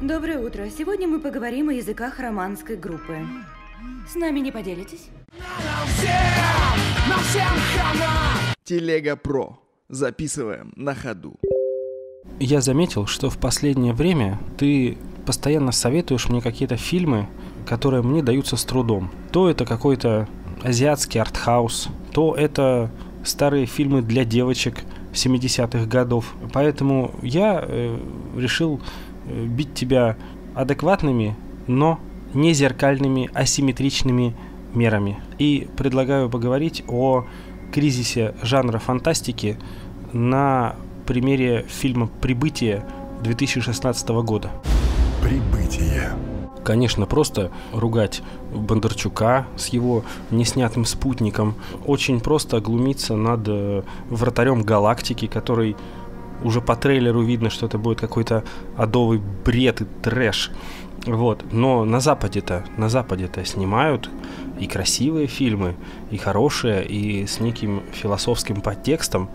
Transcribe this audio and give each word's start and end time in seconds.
Доброе 0.00 0.38
утро. 0.38 0.66
Сегодня 0.70 1.06
мы 1.06 1.20
поговорим 1.20 1.68
о 1.68 1.74
языках 1.74 2.20
романской 2.20 2.74
группы. 2.74 3.18
С 4.10 4.14
нами 4.14 4.40
не 4.40 4.50
поделитесь? 4.50 5.08
Телега 8.64 9.16
Про. 9.16 9.60
Записываем 9.90 10.72
на 10.74 10.94
ходу. 10.94 11.36
Я 12.38 12.62
заметил, 12.62 13.04
что 13.04 13.28
в 13.28 13.36
последнее 13.36 13.92
время 13.92 14.38
ты 14.56 14.96
постоянно 15.26 15.70
советуешь 15.70 16.30
мне 16.30 16.40
какие-то 16.40 16.78
фильмы, 16.78 17.28
которые 17.66 18.02
мне 18.02 18.22
даются 18.22 18.56
с 18.56 18.64
трудом. 18.64 19.10
То 19.32 19.50
это 19.50 19.66
какой-то 19.66 20.26
азиатский 20.62 21.20
артхаус, 21.20 21.88
то 22.14 22.34
это 22.34 22.90
старые 23.22 23.66
фильмы 23.66 24.00
для 24.00 24.24
девочек 24.24 24.80
70-х 25.12 25.84
годов. 25.84 26.34
Поэтому 26.54 27.14
я 27.20 27.62
э, 27.62 27.98
решил 28.34 28.80
бить 29.46 29.74
тебя 29.74 30.16
адекватными, 30.54 31.36
но 31.66 31.98
не 32.34 32.52
зеркальными, 32.52 33.30
асимметричными 33.34 34.34
мерами. 34.74 35.18
И 35.38 35.68
предлагаю 35.76 36.28
поговорить 36.30 36.84
о 36.88 37.24
кризисе 37.72 38.34
жанра 38.42 38.78
фантастики 38.78 39.58
на 40.12 40.76
примере 41.06 41.64
фильма 41.68 42.08
«Прибытие» 42.20 42.84
2016 43.22 44.08
года. 44.08 44.50
Прибытие. 45.22 46.10
Конечно, 46.64 47.06
просто 47.06 47.50
ругать 47.72 48.22
Бондарчука 48.54 49.46
с 49.56 49.68
его 49.68 50.04
неснятым 50.30 50.84
спутником. 50.84 51.54
Очень 51.86 52.20
просто 52.20 52.60
глумиться 52.60 53.16
над 53.16 53.40
э, 53.48 53.82
вратарем 54.08 54.62
галактики, 54.62 55.26
который 55.26 55.76
уже 56.44 56.60
по 56.60 56.76
трейлеру 56.76 57.22
видно, 57.22 57.50
что 57.50 57.66
это 57.66 57.78
будет 57.78 58.00
какой-то 58.00 58.44
адовый 58.76 59.20
бред 59.44 59.82
и 59.82 59.86
трэш. 60.02 60.50
Вот. 61.06 61.44
Но 61.52 61.84
на 61.84 62.00
Западе-то, 62.00 62.64
на 62.76 62.88
Западе-то 62.88 63.44
снимают 63.44 64.10
и 64.58 64.66
красивые 64.66 65.26
фильмы, 65.26 65.76
и 66.10 66.16
хорошие, 66.16 66.86
и 66.86 67.26
с 67.26 67.40
неким 67.40 67.82
философским 67.92 68.60
подтекстом. 68.60 69.30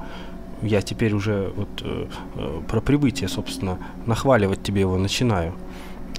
Я 0.61 0.81
теперь 0.81 1.13
уже 1.13 1.52
вот 1.55 1.67
э, 1.81 2.07
э, 2.35 2.61
про 2.67 2.81
прибытие, 2.81 3.27
собственно, 3.27 3.77
нахваливать 4.05 4.63
тебе 4.63 4.81
его 4.81 4.97
начинаю 4.97 5.53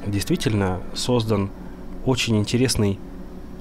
действительно 0.06 0.80
создан 0.94 1.50
очень 2.04 2.36
интересный 2.36 2.98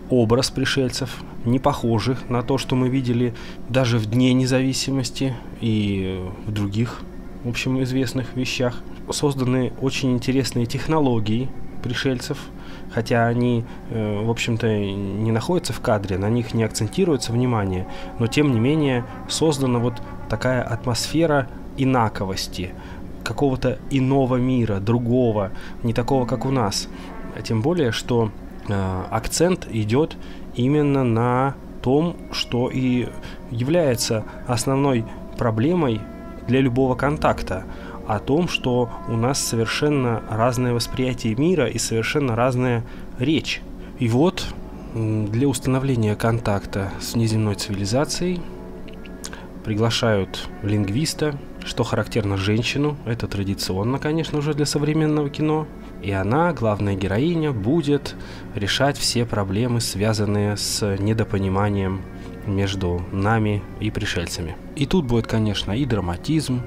образ 0.09 0.52
пришельцев, 0.52 1.23
не 1.45 1.59
похожих 1.59 2.30
на 2.30 2.44
то, 2.44 2.58
что 2.58 2.75
мы 2.75 2.89
видели 2.89 3.33
даже 3.69 3.97
в 3.97 4.05
Дне 4.05 4.33
независимости 4.33 5.36
и 5.61 6.23
в 6.45 6.52
других, 6.52 7.02
в 7.45 7.49
общем, 7.49 7.81
известных 7.83 8.35
вещах. 8.35 8.81
Созданы 9.09 9.71
очень 9.79 10.11
интересные 10.11 10.65
технологии 10.65 11.47
пришельцев, 11.81 12.37
хотя 12.91 13.27
они, 13.27 13.63
э, 13.91 14.23
в 14.25 14.29
общем-то, 14.29 14.67
не 14.67 15.31
находятся 15.31 15.71
в 15.71 15.79
кадре, 15.79 16.17
на 16.17 16.29
них 16.29 16.53
не 16.53 16.63
акцентируется 16.63 17.31
внимание, 17.31 17.87
но 18.19 18.27
тем 18.27 18.52
не 18.52 18.59
менее 18.59 19.05
создана 19.29 19.79
вот 19.79 20.02
такая 20.27 20.61
атмосфера 20.61 21.47
инаковости– 21.77 22.73
какого-то 23.25 23.80
иного 23.89 24.37
мира, 24.37 24.80
другого, 24.80 25.52
не 25.83 25.93
такого, 25.93 26.25
как 26.25 26.45
у 26.45 26.52
нас. 26.52 26.87
Тем 27.43 27.61
более, 27.61 27.91
что 27.91 28.31
э, 28.69 29.03
акцент 29.11 29.67
идет 29.69 30.15
именно 30.55 31.03
на 31.03 31.55
том, 31.81 32.15
что 32.31 32.69
и 32.69 33.09
является 33.52 34.23
основной 34.47 35.03
проблемой 35.37 35.99
для 36.47 36.61
любого 36.61 36.95
контакта, 36.95 37.65
о 38.07 38.19
том, 38.19 38.47
что 38.47 38.89
у 39.07 39.15
нас 39.15 39.39
совершенно 39.39 40.21
разное 40.29 40.73
восприятие 40.73 41.35
мира 41.35 41.67
и 41.67 41.77
совершенно 41.77 42.35
разная 42.35 42.83
речь. 43.19 43.61
И 43.99 44.07
вот 44.07 44.45
для 44.93 45.47
установления 45.47 46.15
контакта 46.15 46.91
с 47.02 47.15
неземной 47.15 47.55
цивилизацией 47.55 48.41
приглашают 49.64 50.47
лингвиста, 50.61 51.36
что 51.65 51.83
характерно 51.83 52.37
женщину, 52.37 52.95
это 53.05 53.27
традиционно, 53.27 53.97
конечно, 53.97 54.37
уже 54.37 54.53
для 54.53 54.67
современного 54.67 55.30
кино. 55.31 55.65
И 56.03 56.11
она, 56.11 56.53
главная 56.53 56.95
героиня, 56.95 57.52
будет 57.52 58.15
решать 58.53 58.97
все 58.97 59.25
проблемы, 59.25 59.81
связанные 59.81 60.55
с 60.55 60.95
недопониманием 60.97 62.03
между 62.48 63.02
нами 63.11 63.61
и 63.80 63.92
пришельцами. 63.92 64.56
И 64.76 64.86
тут 64.86 65.06
будет, 65.06 65.28
конечно, 65.28 65.72
и 65.72 65.86
драматизм, 65.86 66.61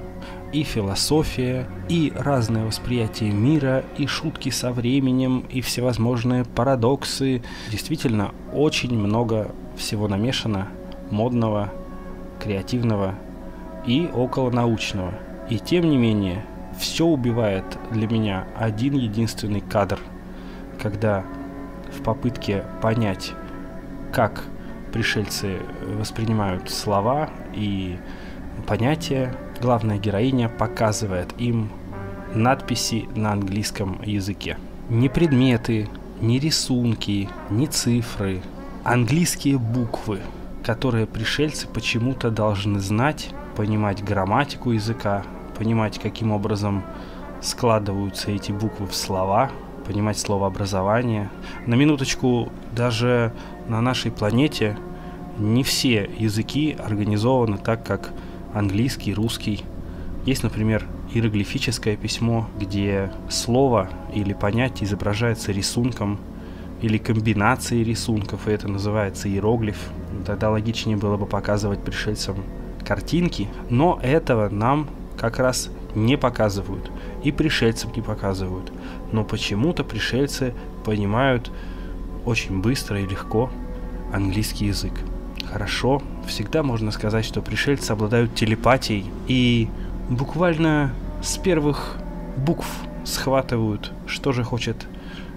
и 0.52 0.62
философия, 0.62 1.68
и 1.88 2.12
разное 2.16 2.64
восприятие 2.64 3.30
мира, 3.30 3.84
и 3.96 4.06
шутки 4.06 4.50
со 4.50 4.72
временем, 4.72 5.44
и 5.50 5.60
всевозможные 5.60 6.44
парадоксы. 6.44 7.42
Действительно, 7.70 8.32
очень 8.52 8.96
много 8.98 9.54
всего 9.76 10.08
намешано 10.08 10.68
модного, 11.10 11.72
креативного 12.42 13.14
и 13.86 14.08
околонаучного. 14.12 15.14
И 15.50 15.58
тем 15.58 15.88
не 15.88 15.96
менее, 15.96 16.44
все 16.78 17.04
убивает 17.04 17.64
для 17.90 18.06
меня 18.06 18.46
один 18.56 18.94
единственный 18.94 19.60
кадр, 19.60 19.98
когда 20.80 21.24
в 21.92 22.02
попытке 22.02 22.64
понять, 22.82 23.32
как 24.12 24.44
пришельцы 24.92 25.58
воспринимают 25.98 26.70
слова 26.70 27.30
и 27.54 27.98
понятия, 28.66 29.34
главная 29.60 29.98
героиня 29.98 30.48
показывает 30.48 31.32
им 31.38 31.70
надписи 32.34 33.08
на 33.14 33.32
английском 33.32 34.00
языке. 34.02 34.58
Не 34.88 35.08
предметы, 35.08 35.88
не 36.20 36.38
рисунки, 36.38 37.28
не 37.50 37.66
цифры, 37.66 38.42
английские 38.84 39.58
буквы, 39.58 40.20
которые 40.64 41.06
пришельцы 41.06 41.68
почему-то 41.68 42.30
должны 42.30 42.80
знать 42.80 43.30
понимать 43.56 44.04
грамматику 44.04 44.70
языка, 44.70 45.24
понимать, 45.58 45.98
каким 45.98 46.30
образом 46.32 46.84
складываются 47.40 48.30
эти 48.30 48.52
буквы 48.52 48.86
в 48.86 48.94
слова, 48.94 49.50
понимать 49.88 50.18
словообразование. 50.18 51.30
На 51.66 51.74
минуточку, 51.74 52.52
даже 52.76 53.32
на 53.68 53.80
нашей 53.80 54.10
планете 54.12 54.76
не 55.38 55.62
все 55.62 56.10
языки 56.18 56.76
организованы 56.78 57.56
так, 57.56 57.86
как 57.86 58.12
английский, 58.52 59.14
русский. 59.14 59.64
Есть, 60.26 60.42
например, 60.42 60.84
иероглифическое 61.14 61.96
письмо, 61.96 62.48
где 62.58 63.10
слово 63.30 63.88
или 64.14 64.34
понятие 64.34 64.86
изображается 64.86 65.52
рисунком 65.52 66.18
или 66.82 66.98
комбинацией 66.98 67.82
рисунков, 67.82 68.46
и 68.46 68.50
это 68.50 68.68
называется 68.68 69.26
иероглиф. 69.28 69.78
Тогда 70.26 70.50
логичнее 70.50 70.98
было 70.98 71.16
бы 71.16 71.24
показывать 71.24 71.82
пришельцам 71.82 72.36
картинки, 72.84 73.48
но 73.70 73.98
этого 74.02 74.50
нам 74.50 74.88
как 75.16 75.38
раз 75.38 75.70
не 76.04 76.16
показывают 76.16 76.90
и 77.22 77.32
пришельцам 77.32 77.92
не 77.94 78.02
показывают. 78.02 78.72
Но 79.12 79.24
почему-то 79.24 79.84
пришельцы 79.84 80.54
понимают 80.84 81.50
очень 82.24 82.60
быстро 82.60 83.00
и 83.00 83.06
легко 83.06 83.50
английский 84.12 84.66
язык. 84.66 84.92
Хорошо, 85.50 86.02
всегда 86.26 86.62
можно 86.62 86.90
сказать, 86.90 87.24
что 87.24 87.40
пришельцы 87.40 87.90
обладают 87.92 88.34
телепатией 88.34 89.06
и 89.26 89.68
буквально 90.10 90.92
с 91.22 91.38
первых 91.38 91.96
букв 92.36 92.66
схватывают, 93.04 93.92
что 94.06 94.32
же 94.32 94.44
хочет 94.44 94.86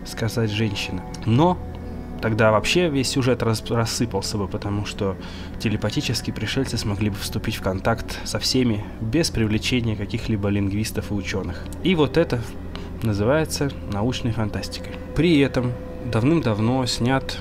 сказать 0.06 0.50
женщина. 0.52 1.02
Но 1.26 1.58
тогда 2.22 2.52
вообще 2.52 2.90
весь 2.90 3.10
сюжет 3.10 3.44
рас 3.44 3.64
рассыпался 3.70 4.38
бы, 4.38 4.48
потому 4.48 4.86
что 4.86 5.18
телепатически 5.60 6.32
пришельцы 6.32 6.78
смогли 6.78 7.10
бы 7.10 7.18
вступить 7.18 7.56
в 7.56 7.62
контакт 7.62 8.20
со 8.24 8.40
всеми 8.40 8.84
без 9.02 9.30
привлечения 9.30 9.96
каких-либо 9.96 10.50
лингвистов 10.50 11.12
и 11.12 11.14
ученых. 11.14 11.64
И 11.84 11.96
вот 11.96 12.18
это 12.18 12.42
называется 13.04 13.72
научной 13.92 14.32
фантастикой. 14.32 14.94
При 15.16 15.40
этом 15.40 15.74
давным-давно 16.06 16.86
снят 16.86 17.38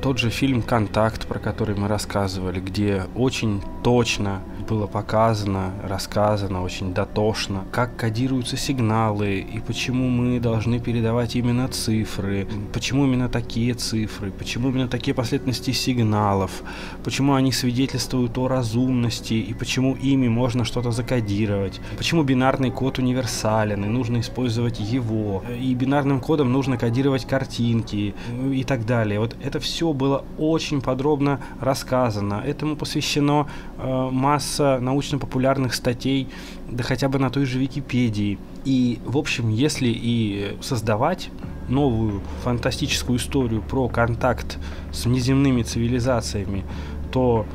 тот 0.00 0.18
же 0.18 0.30
фильм 0.30 0.62
«Контакт», 0.62 1.26
про 1.26 1.38
который 1.38 1.74
мы 1.74 1.88
рассказывали, 1.88 2.60
где 2.60 3.04
очень 3.14 3.62
точно 3.82 4.40
было 4.68 4.86
показано, 4.86 5.72
рассказано 5.82 6.62
очень 6.62 6.92
дотошно, 6.92 7.64
как 7.72 7.96
кодируются 7.96 8.56
сигналы 8.56 9.38
и 9.38 9.60
почему 9.60 10.08
мы 10.08 10.40
должны 10.40 10.78
передавать 10.78 11.36
именно 11.36 11.68
цифры, 11.68 12.46
почему 12.72 13.06
именно 13.06 13.28
такие 13.28 13.74
цифры, 13.74 14.30
почему 14.30 14.68
именно 14.68 14.88
такие 14.88 15.14
последовательности 15.14 15.70
сигналов, 15.70 16.62
почему 17.02 17.34
они 17.34 17.50
свидетельствуют 17.50 18.36
о 18.36 18.46
разумности 18.46 19.34
и 19.34 19.54
почему 19.54 19.94
ими 19.94 20.28
можно 20.28 20.64
что-то 20.64 20.90
закодировать, 20.90 21.80
почему 21.96 22.22
бинарный 22.22 22.70
код 22.70 22.98
универсален 22.98 23.84
и 23.84 23.88
нужно 23.88 24.20
использовать 24.20 24.80
его, 24.80 25.42
и 25.58 25.74
бинарным 25.74 26.20
кодом 26.20 26.52
нужно 26.52 26.76
кодировать 26.76 27.24
картинки 27.24 28.14
и 28.52 28.64
так 28.64 28.84
далее. 28.84 29.18
Вот 29.18 29.34
это 29.42 29.60
все 29.60 29.87
было 29.92 30.24
очень 30.38 30.80
подробно 30.80 31.40
рассказано. 31.60 32.42
Этому 32.44 32.76
посвящено 32.76 33.48
э, 33.78 34.08
масса 34.10 34.78
научно-популярных 34.80 35.74
статей, 35.74 36.28
да 36.70 36.84
хотя 36.84 37.08
бы 37.08 37.18
на 37.18 37.30
той 37.30 37.44
же 37.44 37.58
Википедии. 37.58 38.38
И, 38.64 38.98
в 39.04 39.16
общем, 39.16 39.48
если 39.48 39.88
и 39.88 40.56
создавать 40.60 41.30
новую 41.68 42.22
фантастическую 42.42 43.18
историю 43.18 43.62
про 43.62 43.88
контакт 43.88 44.58
с 44.92 45.04
внеземными 45.04 45.62
цивилизациями, 45.62 46.64
то 47.12 47.46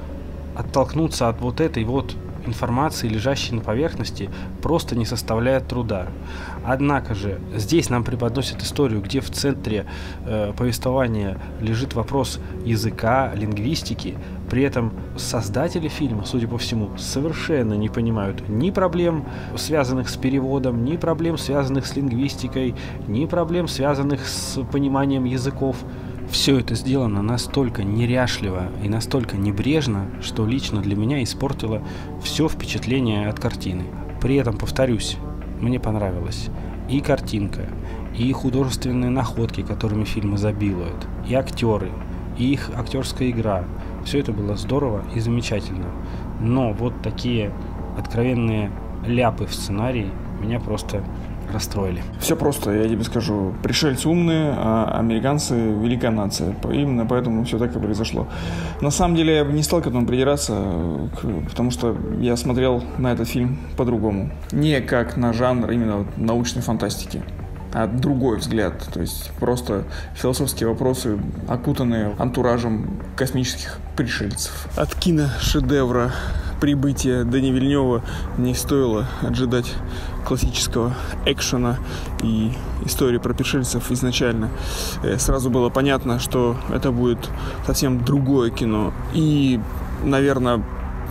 оттолкнуться 0.56 1.30
от 1.30 1.42
вот 1.42 1.60
этой 1.62 1.84
вот 1.84 2.16
информации, 2.46 3.08
лежащей 3.08 3.56
на 3.56 3.62
поверхности, 3.62 4.30
просто 4.62 4.96
не 4.96 5.06
составляет 5.06 5.68
труда. 5.68 6.08
Однако 6.66 7.16
же 7.16 7.40
здесь 7.56 7.90
нам 7.90 8.04
преподносят 8.04 8.62
историю, 8.62 9.02
где 9.02 9.20
в 9.22 9.30
центре 9.30 9.86
э, 10.26 10.54
повествования 10.58 11.38
лежит 11.60 11.94
вопрос 11.94 12.40
языка, 12.66 13.34
лингвистики. 13.36 14.18
При 14.50 14.64
этом 14.64 14.94
создатели 15.18 15.88
фильма, 15.88 16.26
судя 16.26 16.48
по 16.48 16.58
всему, 16.58 16.98
совершенно 16.98 17.74
не 17.74 17.90
понимают 17.90 18.48
ни 18.50 18.72
проблем, 18.72 19.26
связанных 19.58 20.10
с 20.10 20.16
переводом, 20.16 20.86
ни 20.86 20.96
проблем, 20.98 21.38
связанных 21.38 21.86
с 21.86 21.96
лингвистикой, 21.96 22.76
ни 23.08 23.26
проблем, 23.26 23.68
связанных 23.68 24.28
с 24.28 24.60
пониманием 24.72 25.24
языков. 25.24 25.78
Все 26.34 26.58
это 26.58 26.74
сделано 26.74 27.22
настолько 27.22 27.84
неряшливо 27.84 28.64
и 28.84 28.90
настолько 28.90 29.38
небрежно, 29.38 30.08
что 30.20 30.48
лично 30.48 30.82
для 30.82 30.96
меня 30.96 31.22
испортило 31.22 31.84
все 32.24 32.50
впечатление 32.50 33.30
от 33.30 33.40
картины. 33.40 33.84
При 34.20 34.38
этом, 34.38 34.58
повторюсь, 34.58 35.18
мне 35.62 35.80
понравилось 35.80 36.50
и 36.90 37.02
картинка, 37.02 37.70
и 38.18 38.32
художественные 38.32 39.12
находки, 39.12 39.62
которыми 39.62 40.06
фильм 40.06 40.34
изобилует, 40.34 41.08
и 41.30 41.36
актеры, 41.36 41.92
и 42.40 42.52
их 42.52 42.72
актерская 42.76 43.30
игра. 43.30 43.64
Все 44.04 44.18
это 44.18 44.34
было 44.34 44.56
здорово 44.56 45.04
и 45.14 45.20
замечательно. 45.20 45.92
Но 46.42 46.74
вот 46.74 47.00
такие 47.04 47.54
откровенные 47.96 48.72
ляпы 49.06 49.46
в 49.46 49.54
сценарии 49.54 50.10
меня 50.42 50.60
просто 50.60 51.04
расстроили. 51.52 52.04
Все 52.20 52.36
просто, 52.36 52.72
я 52.72 52.88
тебе 52.88 53.04
скажу. 53.04 53.54
Пришельцы 53.64 54.08
умные, 54.08 54.54
а 54.56 54.98
американцы 55.00 55.56
великая 55.56 56.12
нация. 56.12 56.56
Именно 56.64 57.06
поэтому 57.06 57.44
все 57.46 57.58
так 57.58 57.76
и 57.76 57.80
произошло. 57.80 58.28
На 58.82 58.92
самом 58.92 59.16
деле 59.16 59.38
я 59.38 59.46
бы 59.46 59.54
не 59.54 59.64
стал 59.64 59.82
к 59.82 59.88
этому 59.88 60.06
придираться, 60.06 60.56
потому 61.50 61.72
что 61.72 61.96
я 62.20 62.36
смотрел 62.38 62.84
на 62.98 63.12
этот 63.14 63.28
фильм 63.28 63.58
по-другому. 63.78 64.32
Не 64.52 64.82
как 64.82 65.18
на 65.18 65.34
жанр 65.34 65.72
именно 65.72 66.06
научной 66.18 66.62
фантастики 66.62 67.22
а 67.74 67.88
другой 67.88 68.38
взгляд. 68.38 68.88
То 68.94 69.02
есть 69.02 69.32
просто 69.40 69.84
философские 70.16 70.70
вопросы, 70.70 71.20
окутанные 71.48 72.16
антуражем 72.20 73.02
космических 73.16 73.80
пришельцев. 73.96 74.68
От 74.78 74.94
киношедевра 74.96 76.14
прибытия 76.64 77.26
Дани 77.26 77.50
Вильнева 77.50 78.02
не 78.38 78.54
стоило 78.54 79.06
ожидать 79.22 79.74
классического 80.26 80.94
экшена 81.26 81.78
и 82.24 82.54
истории 82.86 83.18
про 83.18 83.34
пришельцев 83.34 83.92
изначально. 83.92 84.50
Э, 85.04 85.18
сразу 85.20 85.50
было 85.50 85.68
понятно, 85.68 86.20
что 86.20 86.56
это 86.74 86.94
будет 86.94 87.20
совсем 87.68 88.06
другое 88.06 88.50
кино. 88.50 88.94
И, 89.14 89.60
наверное, 90.06 90.64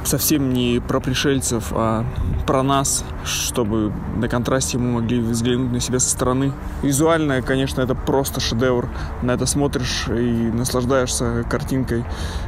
совсем 0.04 0.52
не 0.52 0.80
про 0.80 1.00
пришельцев, 1.00 1.72
а 1.72 2.04
про 2.46 2.62
нас, 2.62 3.04
чтобы 3.24 3.92
на 4.16 4.28
контрасте 4.28 4.78
мы 4.78 5.00
могли 5.00 5.20
взглянуть 5.20 5.72
на 5.72 5.80
себя 5.80 5.98
со 5.98 6.10
стороны. 6.10 6.52
Визуально, 6.82 7.42
конечно, 7.42 7.80
это 7.80 7.94
просто 7.94 8.40
шедевр. 8.40 8.88
На 9.22 9.32
это 9.32 9.46
смотришь 9.46 10.08
и 10.08 10.50
наслаждаешься 10.52 11.44
картинкой 11.48 12.04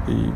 и 0.09 0.31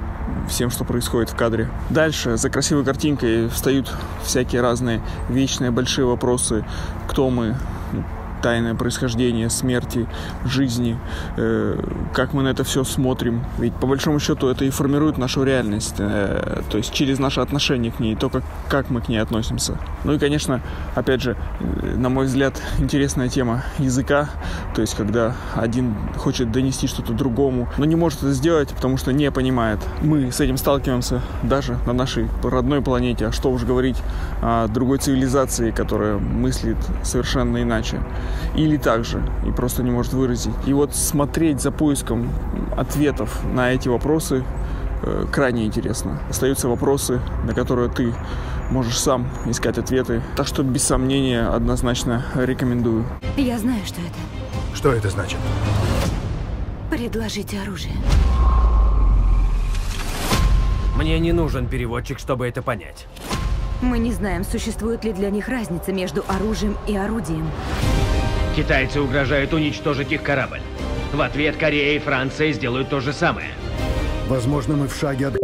всем, 0.49 0.70
что 0.70 0.85
происходит 0.85 1.31
в 1.31 1.37
кадре. 1.37 1.70
Дальше 1.91 2.37
за 2.37 2.50
красивой 2.50 2.85
картинкой 2.85 3.49
встают 3.49 3.93
всякие 4.23 4.61
разные 4.61 5.03
вечные 5.29 5.70
большие 5.70 6.06
вопросы. 6.06 6.65
Кто 7.09 7.31
мы? 7.31 7.56
Тайное 8.43 8.75
происхождение 8.75 9.50
смерти, 9.50 10.06
жизни, 10.44 10.99
э, 11.37 11.81
как 12.12 12.32
мы 12.32 12.43
на 12.43 12.49
это 12.49 12.64
все 12.64 12.85
смотрим. 12.85 13.44
Ведь 13.58 13.75
по 13.75 13.87
большому 13.87 14.19
счету 14.20 14.49
это 14.49 14.64
и 14.64 14.70
формирует 14.70 15.19
нашу 15.19 15.44
реальность, 15.44 15.96
э, 15.99 16.62
то 16.70 16.79
есть 16.79 16.93
через 16.93 17.19
наше 17.19 17.40
отношение 17.40 17.93
к 17.93 18.00
ней, 18.00 18.17
то, 18.17 18.29
как, 18.29 18.43
как 18.69 18.90
мы 18.90 19.00
к 19.00 19.08
ней 19.08 19.19
относимся. 19.19 19.79
Ну 20.05 20.14
и, 20.14 20.19
конечно, 20.19 20.61
опять 20.94 21.23
же, 21.23 21.37
э, 21.61 21.96
на 21.96 22.08
мой 22.08 22.26
взгляд, 22.26 22.61
интересная 22.79 23.29
тема 23.29 23.64
языка, 23.79 24.31
то 24.75 24.81
есть 24.81 24.94
когда 24.94 25.34
один 25.55 25.94
хочет 26.17 26.52
донести 26.52 26.87
что-то 26.87 27.12
другому, 27.12 27.69
но 27.79 27.84
не 27.84 27.96
может 27.96 28.23
это 28.23 28.32
сделать, 28.32 28.69
потому 28.70 28.96
что 28.96 29.12
не 29.12 29.31
понимает. 29.31 29.81
Мы 30.02 30.31
с 30.32 30.41
этим 30.41 30.56
сталкиваемся 30.56 31.23
даже 31.43 31.79
на 31.87 31.93
нашей 31.93 32.29
родной 32.43 32.82
планете, 32.82 33.26
а 33.26 33.32
что 33.32 33.50
уж 33.50 33.64
говорить 33.64 33.96
о 34.43 34.69
другой 34.69 34.99
цивилизации, 34.99 35.70
которая 35.70 36.19
мыслит 36.19 36.76
совершенно 37.02 37.62
иначе 37.62 38.00
или 38.55 38.77
так 38.77 39.05
же, 39.05 39.23
и 39.47 39.51
просто 39.51 39.83
не 39.83 39.91
может 39.91 40.13
выразить. 40.13 40.55
И 40.67 40.73
вот 40.73 40.95
смотреть 40.95 41.61
за 41.61 41.71
поиском 41.71 42.31
ответов 42.77 43.43
на 43.45 43.73
эти 43.73 43.89
вопросы 43.89 44.45
э, 45.03 45.27
крайне 45.31 45.65
интересно. 45.67 46.19
Остаются 46.29 46.69
вопросы, 46.69 47.21
на 47.45 47.55
которые 47.55 47.89
ты 47.89 48.13
можешь 48.71 48.99
сам 48.99 49.29
искать 49.47 49.79
ответы. 49.79 50.23
Так 50.37 50.47
что 50.47 50.63
без 50.63 50.85
сомнения 50.85 51.47
однозначно 51.47 52.25
рекомендую. 52.35 53.05
Я 53.37 53.59
знаю, 53.59 53.81
что 53.85 54.01
это. 54.01 54.77
Что 54.77 54.93
это 54.93 55.11
значит? 55.11 55.39
Предложите 56.91 57.61
оружие. 57.61 57.95
Мне 60.97 61.19
не 61.21 61.33
нужен 61.33 61.67
переводчик, 61.69 62.19
чтобы 62.19 62.49
это 62.49 62.61
понять. 62.61 63.07
Мы 63.81 63.99
не 63.99 64.13
знаем, 64.13 64.43
существует 64.43 65.05
ли 65.05 65.13
для 65.13 65.31
них 65.31 65.49
разница 65.49 65.93
между 65.93 66.25
оружием 66.27 66.77
и 66.89 66.97
орудием. 66.97 67.49
Китайцы 68.58 69.00
угрожают 69.00 69.52
уничтожить 69.55 70.10
их 70.10 70.25
корабль. 70.25 70.60
В 71.12 71.20
ответ 71.20 71.56
Корея 71.56 71.94
и 71.94 72.00
Франция 72.00 72.50
сделают 72.50 72.88
то 72.88 72.99
же 72.99 73.12
самое. 73.12 73.50
Возможно, 74.26 74.75
мы 74.75 74.88
в 74.88 74.96
шаге 74.96 75.28
от 75.28 75.38